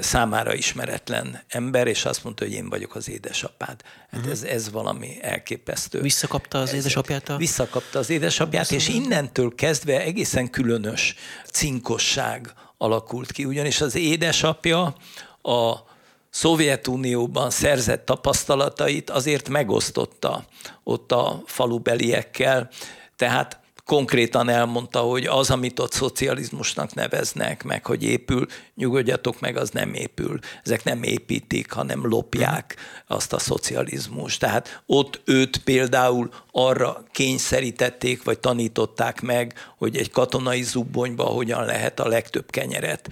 [0.00, 3.82] számára ismeretlen ember, és azt mondta, hogy én vagyok az édesapád.
[4.10, 4.30] Hát uh-huh.
[4.30, 6.00] ez, ez valami elképesztő.
[6.00, 7.28] Visszakapta az édesapját?
[7.28, 7.36] A...
[7.36, 11.14] Visszakapta az édesapját, és innentől kezdve egészen különös
[11.52, 14.94] cinkosság alakult ki, ugyanis az édesapja
[15.42, 15.90] a
[16.32, 20.44] Szovjetunióban szerzett tapasztalatait azért megosztotta
[20.82, 22.68] ott a falubeliekkel,
[23.16, 29.70] tehát konkrétan elmondta, hogy az, amit ott szocializmusnak neveznek, meg hogy épül, nyugodjatok meg, az
[29.70, 30.38] nem épül.
[30.64, 34.40] Ezek nem építik, hanem lopják azt a szocializmust.
[34.40, 42.00] Tehát ott őt például arra kényszerítették, vagy tanították meg, hogy egy katonai zubbonyba hogyan lehet
[42.00, 43.08] a legtöbb kenyeret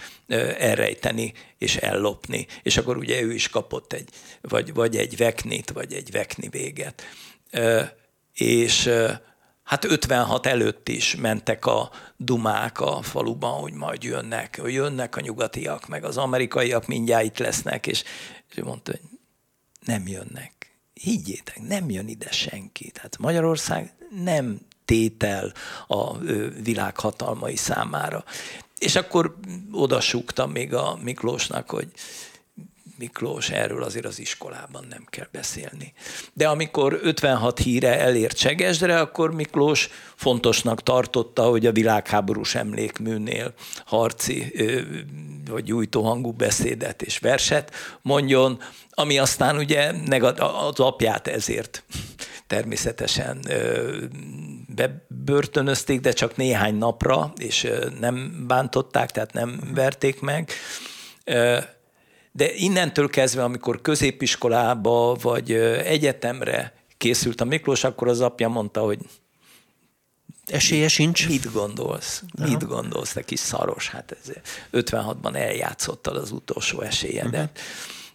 [0.58, 2.46] elrejteni és ellopni.
[2.62, 4.08] És akkor ugye ő is kapott egy,
[4.40, 7.02] vagy, vagy egy veknit, vagy egy vekni véget.
[8.32, 8.90] És
[9.70, 15.20] hát 56 előtt is mentek a dumák a faluban, hogy majd jönnek, hogy jönnek a
[15.20, 18.04] nyugatiak, meg az amerikaiak mindjárt itt lesznek, és,
[18.50, 19.00] és mondta, hogy
[19.84, 20.78] nem jönnek.
[20.94, 22.90] Higgyétek, nem jön ide senki.
[22.90, 23.92] Tehát Magyarország
[24.24, 25.52] nem tétel
[25.86, 26.18] a
[26.62, 28.24] világ hatalmai számára.
[28.78, 29.36] És akkor
[29.72, 31.88] odasúgtam még a Miklósnak, hogy
[33.00, 35.92] Miklós, erről azért az iskolában nem kell beszélni.
[36.32, 44.52] De amikor 56 híre elért Csegesdre, akkor Miklós fontosnak tartotta, hogy a világháborús emlékműnél harci
[45.50, 48.60] vagy gyújtó hangú beszédet és verset mondjon,
[48.90, 49.92] ami aztán ugye
[50.38, 51.84] az apját ezért
[52.46, 53.40] természetesen
[54.74, 60.50] bebörtönözték, de csak néhány napra, és nem bántották, tehát nem verték meg
[62.32, 65.52] de innentől kezdve, amikor középiskolába vagy
[65.84, 68.98] egyetemre készült a Miklós, akkor az apja mondta, hogy
[70.50, 71.28] Esélye sincs.
[71.28, 72.22] Mit gondolsz?
[72.38, 72.48] Aha.
[72.48, 73.88] Mit gondolsz, te kis szaros?
[73.88, 74.32] Hát ez
[74.72, 77.32] 56-ban eljátszottad az utolsó esélyedet.
[77.32, 77.48] Uh-huh.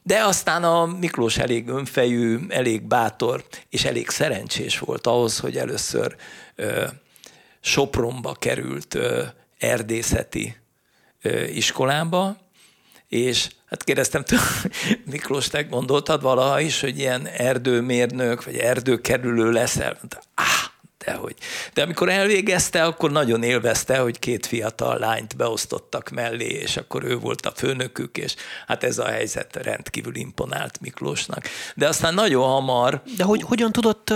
[0.04, 6.16] De aztán a Miklós elég önfejű, elég bátor, és elég szerencsés volt ahhoz, hogy először
[6.56, 6.86] ö,
[7.60, 9.24] Sopronba került ö,
[9.58, 10.58] erdészeti
[11.22, 12.38] ö, iskolába,
[13.08, 14.24] és Hát kérdeztem,
[15.12, 19.98] Miklós, te gondoltad valaha is, hogy ilyen erdőmérnök, vagy erdőkerülő leszel?
[20.00, 20.72] Mondta, ah,
[21.06, 21.36] dehogy.
[21.74, 27.18] De amikor elvégezte, akkor nagyon élvezte, hogy két fiatal lányt beosztottak mellé, és akkor ő
[27.18, 28.36] volt a főnökük, és
[28.68, 31.44] hát ez a helyzet rendkívül imponált Miklósnak.
[31.76, 33.02] De aztán nagyon hamar...
[33.18, 34.14] De hogy, hogyan tudott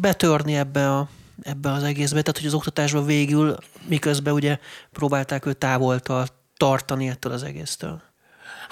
[0.00, 1.08] betörni ebbe a
[1.42, 3.56] ebbe az egészbe, tehát hogy az oktatásban végül,
[3.88, 4.58] miközben ugye
[4.92, 8.11] próbálták őt távoltal tartani ettől az egésztől?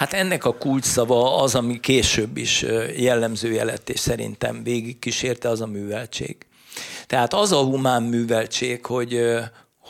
[0.01, 2.63] Hát ennek a kulcsszava az, ami később is
[2.97, 6.37] jellemzője lett, és szerintem végig kísérte, az a műveltség.
[7.07, 9.21] Tehát az a humán műveltség, hogy,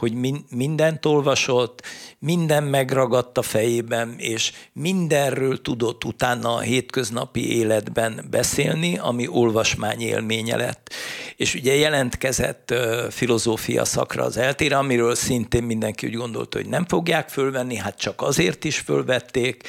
[0.00, 0.14] hogy
[0.50, 1.82] mindent olvasott,
[2.18, 10.56] minden megragadt a fejében, és mindenről tudott utána a hétköznapi életben beszélni, ami olvasmány élménye
[10.56, 10.94] lett.
[11.36, 12.74] És ugye jelentkezett
[13.10, 18.22] filozófia szakra az eltére, amiről szintén mindenki úgy gondolta, hogy nem fogják fölvenni, hát csak
[18.22, 19.68] azért is fölvették.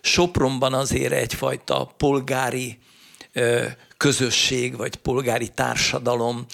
[0.00, 2.78] Sopronban azért egyfajta polgári
[3.96, 6.46] közösség vagy polgári társadalom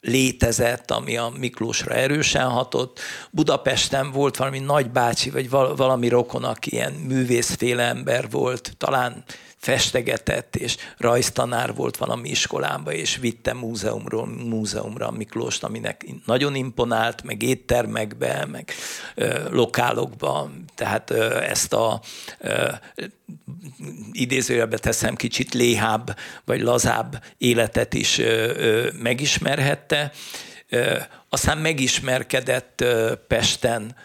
[0.00, 3.00] létezett, ami a Miklósra erősen hatott.
[3.30, 9.24] Budapesten volt valami nagybácsi, vagy valami rokon, aki ilyen művészféle ember volt, talán
[9.58, 17.22] festegetett, és rajztanár volt valami iskolámba, és vitte múzeumról múzeumra a Miklóst, aminek nagyon imponált,
[17.22, 18.72] meg éttermekbe, meg
[19.14, 22.00] ö, lokálokba, tehát ö, ezt a
[22.38, 22.68] ö,
[24.12, 28.24] idézőjelbe teszem kicsit léhább, vagy lazább életet is ö,
[28.56, 30.12] ö, megismerhette.
[30.68, 33.96] Ö, aztán megismerkedett ö, Pesten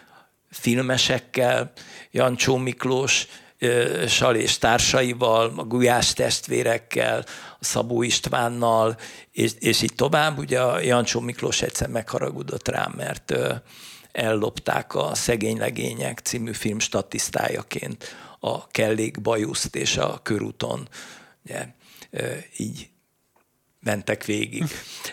[0.50, 1.72] filmesekkel,
[2.10, 3.26] Jancsó Miklós,
[4.08, 7.24] Sal és társaival, a Gulyás testvérekkel,
[7.60, 8.96] a Szabó Istvánnal,
[9.32, 10.38] és, és így tovább.
[10.38, 13.34] Ugye a Jancsó Miklós egyszer megharagudott rám, mert
[14.12, 20.88] ellopták a Szegény Legények című film statisztájaként a Kellék Bajuszt és a körúton.
[21.44, 21.66] Ugye,
[22.56, 22.88] így
[23.84, 24.64] mentek végig.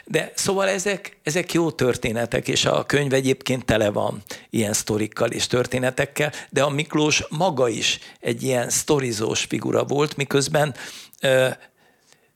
[0.06, 5.48] De szóval ezek, ezek jó történetek, és a könyv egyébként tele van ilyen sztorikkal és
[5.48, 10.76] történetekkel, de a Miklós maga is egy ilyen sztorizós figura volt, miközben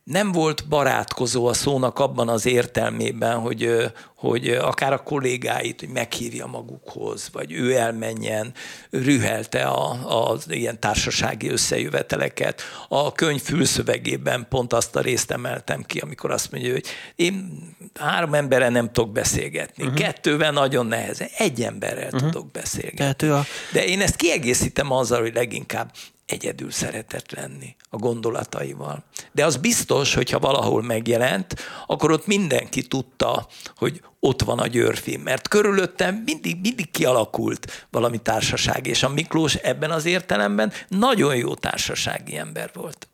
[0.05, 6.45] nem volt barátkozó a szónak abban az értelmében, hogy, hogy akár a kollégáit hogy meghívja
[6.45, 8.53] magukhoz, vagy ő elmenjen,
[8.89, 9.89] rühelte a,
[10.31, 12.61] a ilyen társasági összejöveteleket.
[12.87, 17.59] A könyv fülszövegében pont azt a részt emeltem ki, amikor azt mondja, hogy én
[17.99, 19.99] három emberrel nem tudok beszélgetni, uh-huh.
[19.99, 22.21] kettővel nagyon nehezen, egy emberrel uh-huh.
[22.21, 22.97] tudok beszélgetni.
[22.97, 23.45] Tehát ő a...
[23.71, 25.91] De én ezt kiegészítem azzal, hogy leginkább
[26.25, 29.03] egyedül szeretett lenni a gondolataival.
[29.31, 31.55] De az biztos, hogyha valahol megjelent,
[31.87, 38.17] akkor ott mindenki tudta, hogy ott van a Györfi, mert körülöttem mindig, mindig kialakult valami
[38.17, 43.07] társaság, és a Miklós ebben az értelemben nagyon jó társasági ember volt.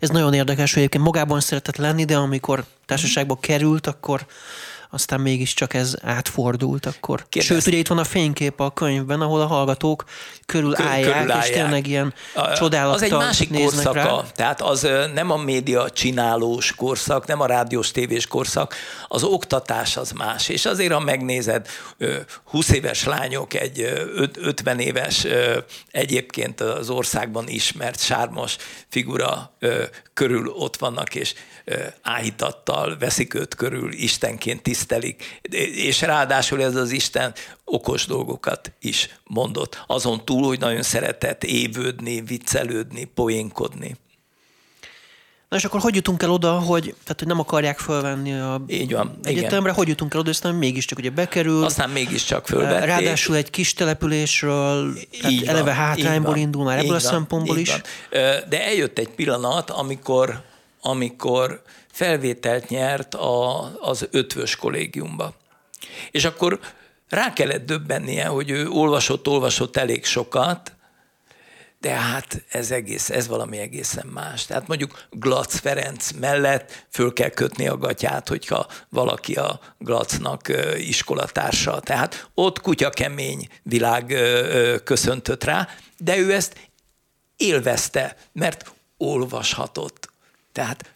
[0.00, 4.26] Ez nagyon érdekes, hogy egyébként magában szeretett lenni, de amikor társaságba került, akkor
[4.90, 7.26] aztán mégiscsak ez átfordult akkor.
[7.28, 7.50] Kérdez.
[7.50, 10.04] Sőt, ugye itt van a fénykép a könyvben, ahol a hallgatók
[10.46, 11.48] körül Kör, állják, körül állják.
[11.48, 12.14] és tényleg ilyen
[12.54, 14.22] csodálattal Az egy másik korszaka, rá.
[14.34, 18.74] tehát az nem a média csinálós korszak, nem a rádiós tévés korszak,
[19.08, 20.48] az oktatás az más.
[20.48, 21.66] És azért, ha megnézed,
[22.44, 23.80] 20 éves lányok, egy
[24.40, 25.26] 50 éves
[25.90, 28.56] egyébként az országban ismert sármos
[28.88, 29.56] figura
[30.14, 31.34] körül ott vannak, és
[32.02, 35.40] áhítattal veszik őt körül, Istenként tisztelik,
[35.74, 39.84] és ráadásul ez az Isten okos dolgokat is mondott.
[39.86, 43.96] Azon túl, hogy nagyon szeretett évődni, viccelődni, poénkodni.
[45.48, 48.92] Na és akkor hogy jutunk el oda, hogy, tehát, hogy nem akarják fölvenni a Így
[48.92, 49.74] van, egyetemre, igen.
[49.74, 51.64] hogy jutunk el oda, aztán mégiscsak ugye bekerül.
[51.64, 52.84] Aztán mégiscsak fölvették.
[52.84, 54.98] Ráadásul egy kis településről,
[55.28, 57.70] így eleve van, hátrányból indul már ebből a szempontból is.
[57.70, 57.80] Van.
[58.48, 60.42] De eljött egy pillanat, amikor,
[60.86, 65.34] amikor felvételt nyert a, az ötvös kollégiumba.
[66.10, 66.60] És akkor
[67.08, 70.76] rá kellett döbbennie, hogy ő olvasott, olvasott elég sokat,
[71.80, 74.46] de hát ez egész, ez valami egészen más.
[74.46, 81.80] Tehát mondjuk Glac Ferenc mellett föl kell kötni a gatyát, hogyha valaki a Glacnak iskolatársa.
[81.80, 84.14] Tehát ott kutya kemény világ
[84.84, 85.68] köszöntött rá,
[85.98, 86.70] de ő ezt
[87.36, 90.14] élvezte, mert olvashatott.
[90.56, 90.94] Tehát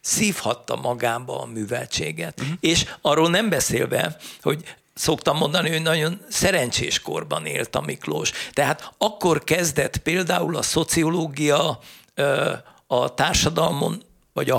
[0.00, 2.40] szívhatta magába a műveltséget.
[2.40, 2.56] Uh-huh.
[2.60, 8.30] És arról nem beszélve, hogy szoktam mondani, hogy nagyon szerencsés korban élt a Miklós.
[8.52, 11.78] Tehát akkor kezdett például a szociológia
[12.86, 14.56] a társadalmon vagy a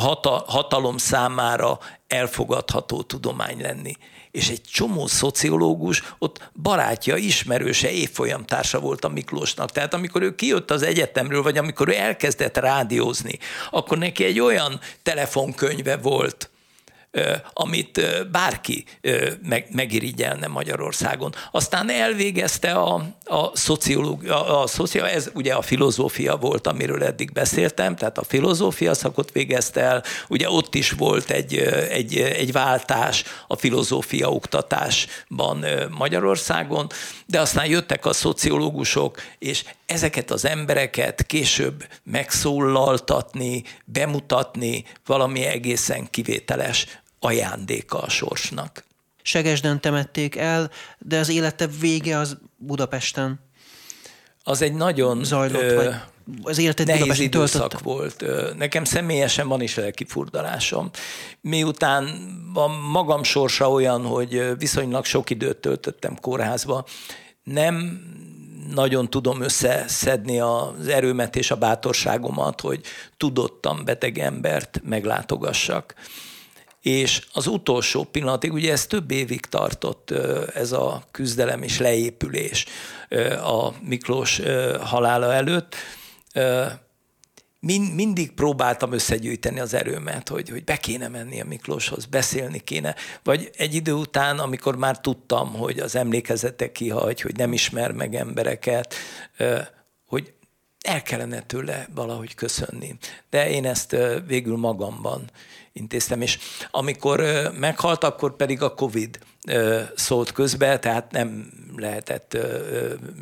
[0.47, 3.97] hatalom számára elfogadható tudomány lenni
[4.33, 9.71] és egy csomó szociológus ott barátja, ismerőse, évfolyamtársa volt a Miklósnak.
[9.71, 13.39] Tehát amikor ő kijött az egyetemről, vagy amikor ő elkezdett rádiózni,
[13.71, 16.49] akkor neki egy olyan telefonkönyve volt,
[17.53, 18.85] amit bárki
[19.43, 21.33] meg, megirigyelne Magyarországon.
[21.51, 27.95] Aztán elvégezte a, a szociológia, a szociál, ez ugye a filozófia volt, amiről eddig beszéltem,
[27.95, 31.57] tehát a filozófia szakot végezte el, ugye ott is volt egy,
[31.89, 36.89] egy, egy váltás a filozófia oktatásban Magyarországon,
[37.25, 46.87] de aztán jöttek a szociológusok, és ezeket az embereket később megszólaltatni, bemutatni valami egészen kivételes
[47.23, 48.83] ajándéka a sorsnak.
[49.21, 53.39] Segesden temették el, de az élete vége az Budapesten
[54.43, 55.95] Az egy nagyon zajlott, ö, vagy
[56.43, 57.83] az nehéz időszak töltötte.
[57.83, 58.23] volt.
[58.57, 60.89] Nekem személyesen van is lelki furdalásom.
[61.41, 62.03] Miután
[62.53, 66.85] a magam sorsa olyan, hogy viszonylag sok időt töltöttem kórházba,
[67.43, 68.01] nem
[68.73, 72.81] nagyon tudom összeszedni az erőmet és a bátorságomat, hogy
[73.17, 75.93] tudottam beteg embert meglátogassak.
[76.83, 80.11] És az utolsó pillanatig, ugye ez több évig tartott
[80.53, 82.65] ez a küzdelem és leépülés
[83.43, 84.41] a Miklós
[84.81, 85.75] halála előtt,
[87.95, 92.95] mindig próbáltam összegyűjteni az erőmet, hogy, hogy be kéne menni a Miklóshoz, beszélni kéne.
[93.23, 98.15] Vagy egy idő után, amikor már tudtam, hogy az emlékezete kihagy, hogy nem ismer meg
[98.15, 98.95] embereket,
[100.05, 100.33] hogy
[100.81, 102.95] el kellene tőle valahogy köszönni.
[103.29, 103.95] De én ezt
[104.27, 105.29] végül magamban
[105.73, 106.39] intéztem, és
[106.71, 107.21] amikor
[107.59, 109.19] meghalt, akkor pedig a Covid
[109.95, 112.37] szólt közbe, tehát nem lehetett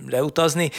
[0.08, 0.72] leutazni.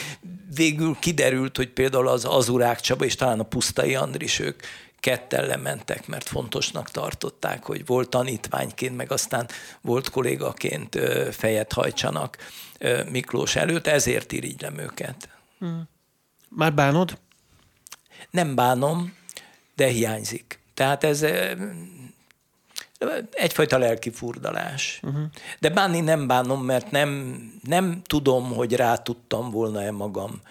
[0.55, 4.61] Végül kiderült, hogy például az Azurák Csaba és talán a Pusztai Andris ők
[4.99, 9.47] ketten lementek, mert fontosnak tartották, hogy volt tanítványként, meg aztán
[9.81, 10.99] volt kollégaként
[11.31, 12.37] fejet hajtsanak
[13.09, 15.29] Miklós előtt, ezért irigylem őket.
[16.49, 17.17] Már bánod?
[18.29, 19.13] Nem bánom,
[19.75, 20.59] de hiányzik.
[20.73, 21.25] Tehát ez
[23.31, 24.99] egyfajta lelki furdalás.
[25.03, 25.23] Uh-huh.
[25.59, 30.41] De bánni nem bánom, mert nem, nem tudom, hogy rá tudtam volna-e magam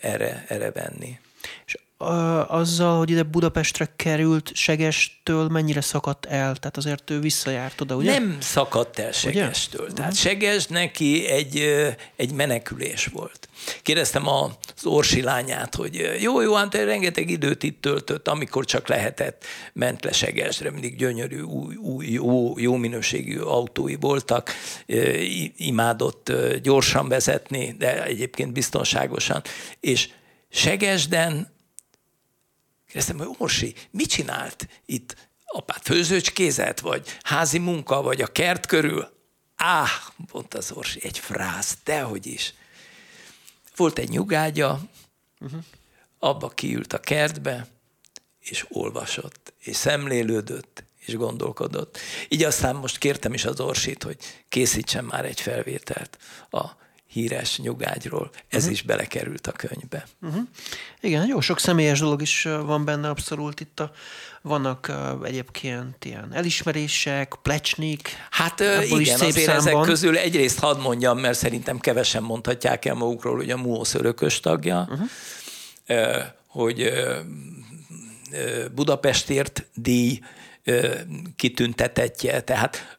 [0.00, 1.18] erre, erre venni.
[1.66, 6.56] És azzal, hogy ide Budapestre került, Segestől mennyire szakadt el?
[6.56, 8.18] Tehát azért ő visszajárt oda, ugye?
[8.18, 9.92] Nem szakadt el Segestől.
[9.92, 11.58] Tehát Seges neki egy,
[12.16, 13.48] egy menekülés volt.
[13.82, 19.44] Kérdeztem az Orsi lányát, hogy jó, jó, hát rengeteg időt itt töltött, amikor csak lehetett,
[19.72, 24.50] ment le Segesre, mindig gyönyörű, új, új jó, jó minőségű autói voltak,
[25.56, 26.32] imádott
[26.62, 29.42] gyorsan vezetni, de egyébként biztonságosan.
[29.80, 30.08] És
[30.48, 31.54] Segesden
[32.96, 35.28] Kérdeztem, hogy Orsi, mit csinált itt?
[35.44, 39.08] Apát főzőcskézet, vagy házi munka, vagy a kert körül?
[39.56, 39.90] Áh,
[40.32, 42.54] mondta az Orsi, egy frász, dehogy is.
[43.76, 44.80] Volt egy nyugágya,
[45.40, 45.60] uh-huh.
[46.18, 47.66] abba kiült a kertbe,
[48.40, 51.98] és olvasott, és szemlélődött, és gondolkodott.
[52.28, 54.16] Így aztán most kértem is az Orsit, hogy
[54.48, 56.18] készítsen már egy felvételt
[56.50, 56.64] a
[57.16, 58.30] híres nyugágyról.
[58.48, 58.72] Ez uh-huh.
[58.72, 60.06] is belekerült a könyvbe.
[61.00, 63.80] Igen, jó sok személyes dolog is van benne abszolút itt.
[63.80, 63.90] A,
[64.42, 68.10] vannak ö, egyébként ilyen elismerések, plecsnik.
[68.30, 69.84] Hát ö, Abból is igen, szép azért ezek számban.
[69.84, 74.88] közül egyrészt hadd mondjam, mert szerintem kevesen mondhatják el magukról, hogy a MUOSZ örökös tagja,
[74.90, 76.16] uh-huh.
[76.46, 77.18] hogy ö,
[78.32, 80.20] ö, Budapestért díj
[81.36, 82.98] kitüntetetje, tehát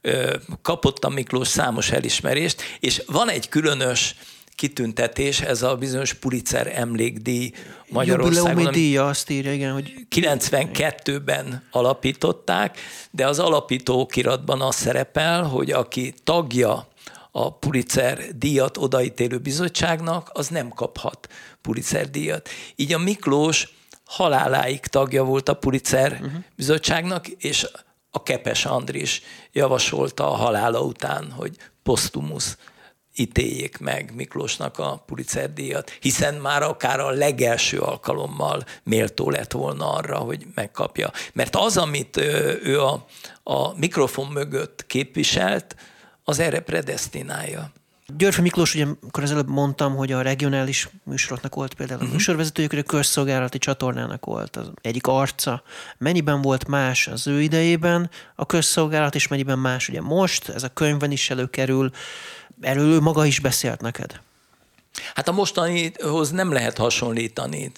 [0.61, 4.15] kapott a Miklós számos elismerést, és van egy különös
[4.55, 7.51] kitüntetés, ez a bizonyos Pulitzer emlékdíj
[7.89, 12.77] Magyarországon, Jubileumi díja azt írja, igen, hogy 92-ben alapították,
[13.11, 16.87] de az alapítókiratban az szerepel, hogy aki tagja
[17.31, 21.27] a Pulitzer díjat odaítélő bizottságnak, az nem kaphat
[21.61, 22.49] Pulitzer díjat.
[22.75, 23.67] Így a Miklós
[24.07, 26.31] haláláig tagja volt a Pulitzer uh-huh.
[26.55, 27.67] bizottságnak, és
[28.11, 32.57] a Kepes Andris javasolta a halála után, hogy posztumusz
[33.15, 39.91] ítéljék meg Miklósnak a Pulitzer díjat, hiszen már akár a legelső alkalommal méltó lett volna
[39.91, 41.11] arra, hogy megkapja.
[41.33, 42.17] Mert az, amit
[42.63, 43.05] ő a,
[43.43, 45.75] a mikrofon mögött képviselt,
[46.23, 47.71] az erre predestinálja.
[48.15, 52.09] Györfi Miklós, ugye, amikor az előbb mondtam, hogy a regionális műsoroknak volt például Mhm.
[52.09, 55.63] a műsorvezetőjük, hogy a közszolgálati csatornának volt az egyik arca.
[55.97, 60.67] Mennyiben volt más az ő idejében a közszolgálat, és mennyiben más ugye most, ez a
[60.73, 61.91] könyvben is előkerül,
[62.61, 64.21] erről ő maga is beszélt neked.
[65.15, 67.71] Hát a mostanihoz nem lehet hasonlítani,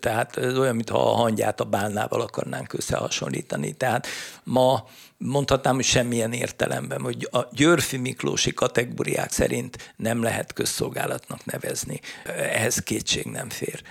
[0.00, 3.72] tehát ez olyan, mintha a hangyát a bálnával akarnánk összehasonlítani.
[3.72, 4.06] Tehát
[4.44, 4.84] ma
[5.18, 12.00] mondhatnám, hogy semmilyen értelemben, hogy a Györfi Miklósi kategóriák szerint nem lehet közszolgálatnak nevezni.
[12.24, 13.82] Ehhez kétség nem fér.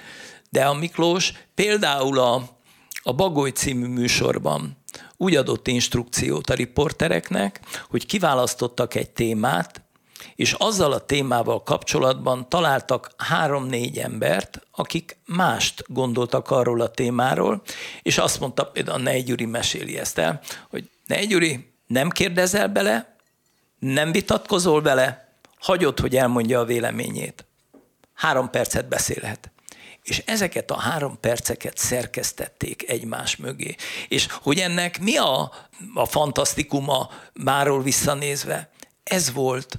[0.50, 2.50] De a Miklós például a,
[3.04, 4.78] a Bagoly című műsorban
[5.18, 7.60] úgy adott instrukciót a riportereknek,
[7.90, 9.85] hogy kiválasztottak egy témát,
[10.36, 17.62] és azzal a témával kapcsolatban találtak három-négy embert, akik mást gondoltak arról a témáról,
[18.02, 23.16] és azt mondta példáulNej Gyuri meséli ezt el, hogyNej Gyuri, nem kérdezel bele,
[23.80, 27.46] nem vitatkozol vele, hagyod, hogy elmondja a véleményét.
[28.14, 29.50] Három percet beszélhet.
[30.04, 33.76] És ezeket a három perceket szerkesztették egymás mögé.
[34.08, 35.52] És hogy ennek mi a,
[35.94, 38.70] a fantasztikuma máról visszanézve?
[39.06, 39.78] ez volt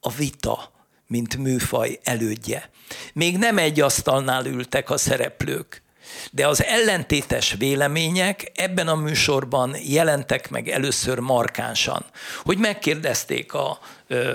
[0.00, 0.72] a, vita,
[1.06, 2.70] mint műfaj elődje.
[3.12, 5.82] Még nem egy asztalnál ültek a szereplők,
[6.30, 12.04] de az ellentétes vélemények ebben a műsorban jelentek meg először markánsan.
[12.42, 13.78] Hogy megkérdezték a,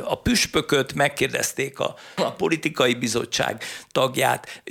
[0.03, 4.61] a püspököt, megkérdezték a, a politikai bizottság tagját,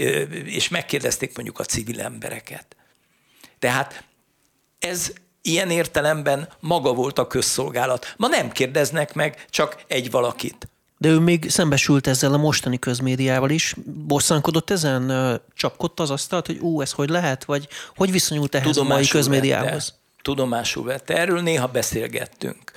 [0.44, 2.76] és megkérdezték mondjuk a civil embereket.
[3.58, 4.04] Tehát
[4.78, 5.12] ez
[5.42, 8.14] ilyen értelemben maga volt a közszolgálat.
[8.16, 10.68] Ma nem kérdeznek meg csak egy valakit.
[11.02, 13.74] De ő még szembesült ezzel a mostani közmédiával is.
[13.84, 15.12] Bosszankodott ezen?
[15.54, 17.44] Csapkodta az asztalt, hogy ú, ez hogy lehet?
[17.44, 19.68] Vagy hogy viszonyult ehhez Tudomásul a mai közmédiához?
[19.70, 19.92] Vette.
[20.22, 21.16] Tudomásul vette.
[21.16, 22.72] Erről néha beszélgettünk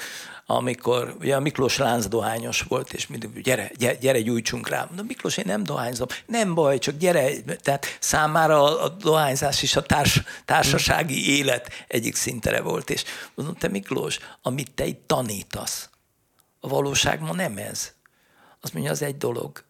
[0.48, 4.88] amikor ugye a Miklós Lánc dohányos volt, és mindig, gyere, gyere, gyere gyújtsunk rá.
[4.96, 6.08] De Miklós, én nem dohányzom.
[6.26, 7.30] Nem baj, csak gyere.
[7.62, 12.90] Tehát számára a dohányzás is a társ, társasági élet egyik szintere volt.
[12.90, 13.04] És
[13.36, 15.90] mondom, te Miklós, amit te itt tanítasz,
[16.60, 17.95] a valóság ma nem ez
[18.66, 19.64] az mondja, az egy dolog.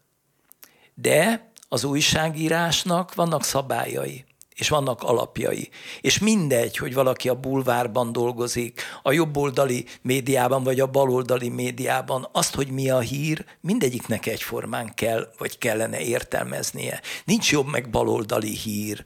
[0.94, 4.24] De az újságírásnak vannak szabályai,
[4.54, 5.68] és vannak alapjai.
[6.00, 12.54] És mindegy, hogy valaki a bulvárban dolgozik, a jobboldali médiában, vagy a baloldali médiában, azt,
[12.54, 17.00] hogy mi a hír, mindegyiknek egyformán kell, vagy kellene értelmeznie.
[17.24, 19.02] Nincs jobb meg baloldali hír.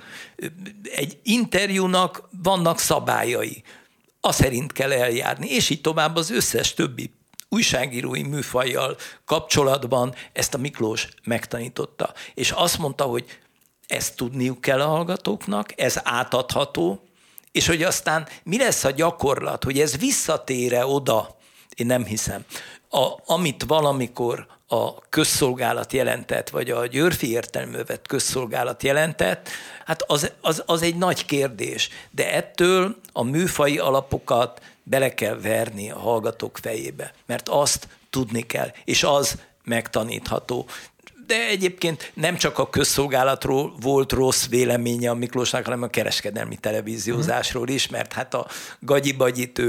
[0.83, 3.63] Egy interjúnak vannak szabályai.
[4.21, 7.19] A szerint kell eljárni, és így tovább az összes többi
[7.51, 12.13] újságírói műfajjal kapcsolatban ezt a Miklós megtanította.
[12.35, 13.25] És azt mondta, hogy
[13.87, 17.03] ezt tudniuk kell a hallgatóknak, ez átadható,
[17.53, 21.37] és hogy aztán mi lesz a gyakorlat, hogy ez visszatére oda,
[21.77, 22.45] én nem hiszem,
[22.91, 29.49] a, amit valamikor a közszolgálat jelentett, vagy a Györfi értelművet közszolgálat jelentett,
[29.85, 31.89] hát az, az, az egy nagy kérdés.
[32.11, 38.73] De ettől a műfai alapokat bele kell verni a hallgatók fejébe, mert azt tudni kell,
[38.85, 40.67] és az megtanítható.
[41.27, 47.69] De egyébként nem csak a közszolgálatról volt rossz véleménye a Miklósnak, hanem a kereskedelmi televíziózásról
[47.69, 48.47] is, mert hát a
[48.81, 49.63] gagyibagyit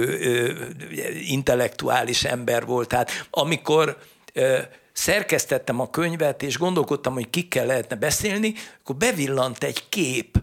[1.27, 2.87] intellektuális ember volt.
[2.87, 3.97] Tehát amikor
[4.33, 4.57] ö,
[4.93, 10.37] szerkesztettem a könyvet, és gondolkodtam, hogy kikkel lehetne beszélni, akkor bevillant egy kép,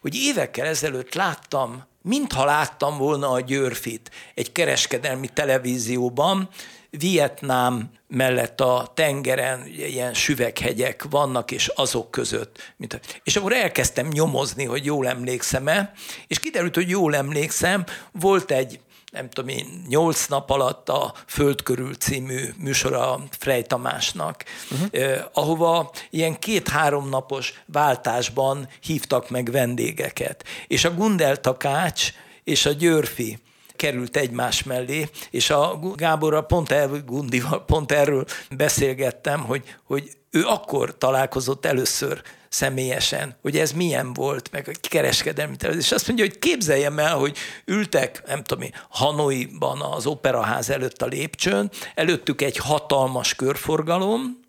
[0.00, 6.48] hogy évekkel ezelőtt láttam mintha láttam volna a Győrfit egy kereskedelmi televízióban,
[6.90, 12.74] Vietnám mellett a tengeren ugye, ilyen süveghegyek vannak, és azok között.
[13.22, 15.92] És akkor elkezdtem nyomozni, hogy jól emlékszem-e,
[16.26, 18.80] és kiderült, hogy jól emlékszem, volt egy
[19.14, 24.88] nem tudom én, nyolc nap alatt a Föld körül című műsora Frey Tamásnak, uh-huh.
[24.90, 30.44] eh, ahova ilyen két-három napos váltásban hívtak meg vendégeket.
[30.66, 32.12] És a Gundel Takács
[32.44, 33.38] és a Györfi
[33.76, 38.24] került egymás mellé, és a Gáborral pont, el, Gundival pont erről
[38.56, 42.22] beszélgettem, hogy, hogy ő akkor találkozott először
[42.54, 45.82] személyesen, hogy ez milyen volt, meg a kereskedelmi terület.
[45.82, 51.02] És azt mondja, hogy képzeljem el, hogy ültek, nem tudom én, Hanoiban az operaház előtt
[51.02, 54.40] a lépcsőn, előttük egy hatalmas körforgalom,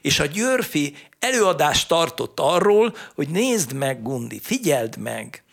[0.00, 5.44] és a Györfi előadást tartott arról, hogy nézd meg, Gundi, figyeld meg,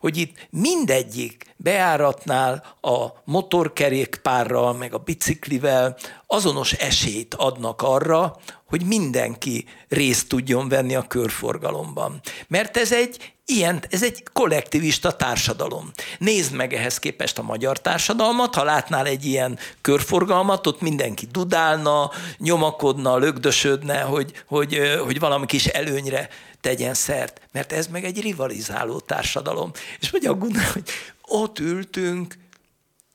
[0.00, 5.96] hogy itt mindegyik beáratnál a motorkerékpárral, meg a biciklivel
[6.26, 8.36] azonos esélyt adnak arra,
[8.68, 12.20] hogy mindenki részt tudjon venni a körforgalomban.
[12.48, 15.90] Mert ez egy ilyen, ez egy kollektivista társadalom.
[16.18, 22.10] Nézd meg ehhez képest a magyar társadalmat, ha látnál egy ilyen körforgalmat, ott mindenki dudálna,
[22.38, 26.28] nyomakodna, lögdösödne, hogy, hogy, hogy valami kis előnyre
[26.60, 29.70] tegyen szert, mert ez meg egy rivalizáló társadalom.
[30.00, 30.90] És mondja a Gunnar, hogy
[31.26, 32.34] ott ültünk,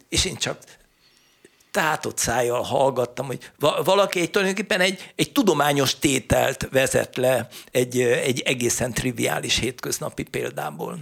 [0.09, 0.57] és én csak
[1.71, 3.51] tátott szájjal hallgattam, hogy
[3.83, 10.99] valaki egy tulajdonképpen egy, egy tudományos tételt vezet le egy, egy egészen triviális hétköznapi példából.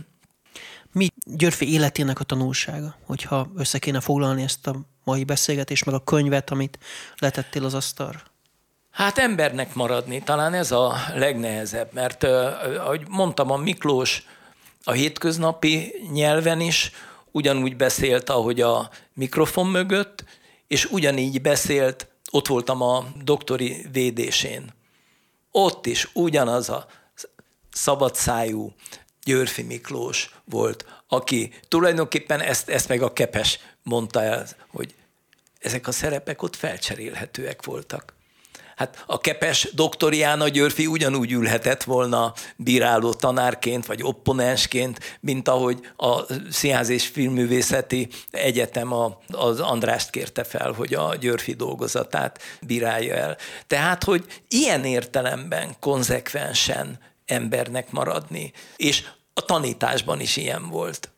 [0.91, 6.03] Mi Györfi életének a tanulsága, hogyha össze kéne foglalni ezt a mai beszélgetést, meg a
[6.03, 6.80] könyvet, amit
[7.18, 8.20] letettél az asztalra?
[8.91, 14.24] Hát embernek maradni, talán ez a legnehezebb, mert ahogy mondtam, a Miklós
[14.90, 16.92] a hétköznapi nyelven is
[17.32, 20.24] ugyanúgy beszélt, ahogy a mikrofon mögött,
[20.68, 24.74] és ugyanígy beszélt, ott voltam a doktori védésén.
[25.52, 26.88] Ott is ugyanaz a
[27.72, 28.74] szabadszájú
[29.24, 34.96] Györfi Miklós volt, aki tulajdonképpen ezt, ezt meg a Kepes mondta el, hogy
[35.60, 38.14] ezek a szerepek ott felcserélhetőek voltak.
[38.80, 46.22] Hát a kepes doktoriána Györfi ugyanúgy ülhetett volna bíráló tanárként, vagy opponensként, mint ahogy a
[46.50, 48.94] Színház és Filmművészeti Egyetem
[49.28, 53.38] az Andrást kérte fel, hogy a Györfi dolgozatát bírálja el.
[53.68, 58.52] Tehát, hogy ilyen értelemben konzekvensen embernek maradni.
[58.76, 59.04] És
[59.34, 61.10] a tanításban is ilyen volt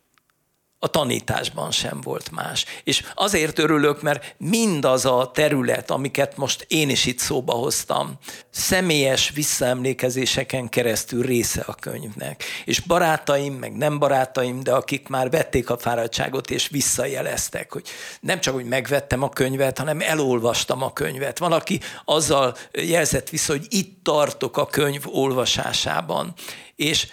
[0.84, 2.65] a tanításban sem volt más.
[2.84, 8.13] És azért örülök, mert mindaz a terület, amiket most én is itt szóba hoztam,
[8.49, 12.43] személyes visszaemlékezéseken keresztül része a könyvnek.
[12.65, 17.88] És barátaim, meg nem barátaim, de akik már vették a fáradtságot és visszajeleztek, hogy
[18.21, 21.38] nem csak, hogy megvettem a könyvet, hanem elolvastam a könyvet.
[21.38, 26.34] Van, aki azzal jelzett vissza, hogy itt tartok a könyv olvasásában.
[26.75, 27.07] És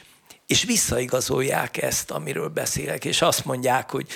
[0.48, 4.06] és visszaigazolják ezt, amiről beszélek, és azt mondják, hogy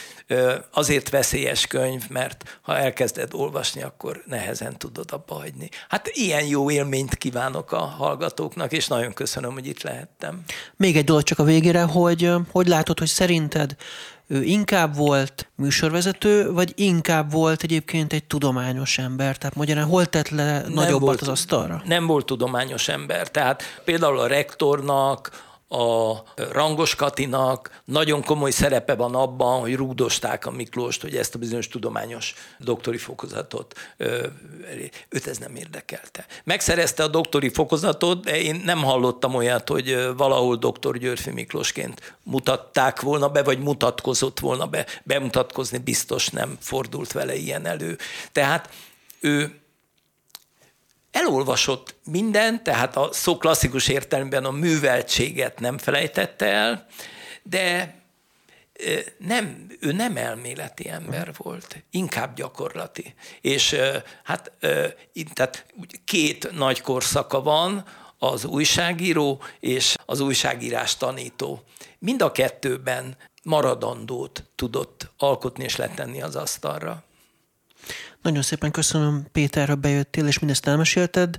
[0.71, 5.69] azért veszélyes könyv, mert ha elkezded olvasni, akkor nehezen tudod abba hagyni.
[5.89, 10.43] Hát ilyen jó élményt kívánok a hallgatóknak, és nagyon köszönöm, hogy itt lehettem.
[10.77, 13.77] Még egy dolog csak a végére, hogy hogy látod, hogy szerinted
[14.27, 19.39] ő inkább volt műsorvezető, vagy inkább volt egyébként egy tudományos ember?
[19.39, 21.83] Tehát magyarán hol tett le nagyobbat az asztalra?
[21.85, 23.31] Nem volt tudományos ember.
[23.31, 30.51] Tehát például a rektornak, a Rangos Katinak nagyon komoly szerepe van abban, hogy rúdosták a
[30.51, 33.75] Miklóst, hogy ezt a bizonyos tudományos doktori fokozatot,
[35.09, 36.27] őt ez nem érdekelte.
[36.45, 43.01] Megszerezte a doktori fokozatot, de én nem hallottam olyat, hogy valahol doktor Györfi Miklósként mutatták
[43.01, 44.87] volna be, vagy mutatkozott volna be.
[45.03, 47.99] Bemutatkozni biztos nem fordult vele ilyen elő.
[48.33, 48.69] Tehát
[49.21, 49.62] ő
[51.13, 56.87] elolvasott mindent, tehát a szó klasszikus értelemben a műveltséget nem felejtette el,
[57.43, 57.95] de
[59.19, 63.15] nem, ő nem elméleti ember volt, inkább gyakorlati.
[63.41, 63.77] És
[64.23, 64.53] hát
[65.33, 65.67] tehát
[66.05, 67.85] két nagy korszaka van,
[68.19, 71.63] az újságíró és az újságírás tanító.
[71.99, 77.05] Mind a kettőben maradandót tudott alkotni és letenni az asztalra.
[78.23, 81.37] Nagyon szépen köszönöm, Péter, ha bejöttél, és mindezt elmesélted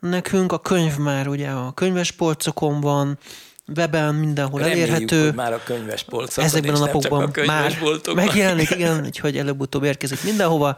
[0.00, 0.52] nekünk.
[0.52, 3.18] A könyv már ugye a könyves polcokon van,
[3.76, 5.24] weben mindenhol Reméljük, elérhető.
[5.24, 7.78] Hogy már a könyves polcokon Ezekben a napokban a már
[8.14, 10.76] megjelenik, igen, úgyhogy előbb-utóbb érkezik mindenhova.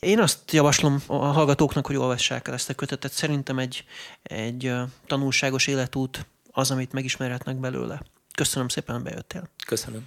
[0.00, 3.12] Én azt javaslom a hallgatóknak, hogy olvassák el ezt a kötetet.
[3.12, 3.84] Szerintem egy,
[4.22, 4.72] egy
[5.06, 8.02] tanulságos életút az, amit megismerhetnek belőle.
[8.34, 9.48] Köszönöm szépen, bejöttél.
[9.66, 10.06] Köszönöm.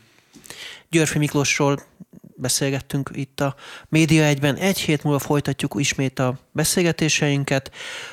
[0.89, 1.83] Györfi Miklósról
[2.37, 3.55] beszélgettünk itt a
[3.89, 4.55] Média egyben.
[4.55, 7.71] Egy hét múlva folytatjuk ismét a beszélgetéseinket.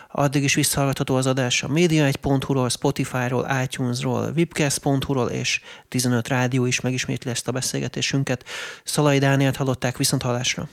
[0.09, 7.31] Addig is visszahallgatható az adás a média1.hu-ról, Spotify-ról, iTunes-ról, webcast.hu-ról és 15 rádió is megismétli
[7.31, 8.45] ezt a beszélgetésünket.
[8.85, 10.68] Szalai Dánielt hallották viszont hallásra.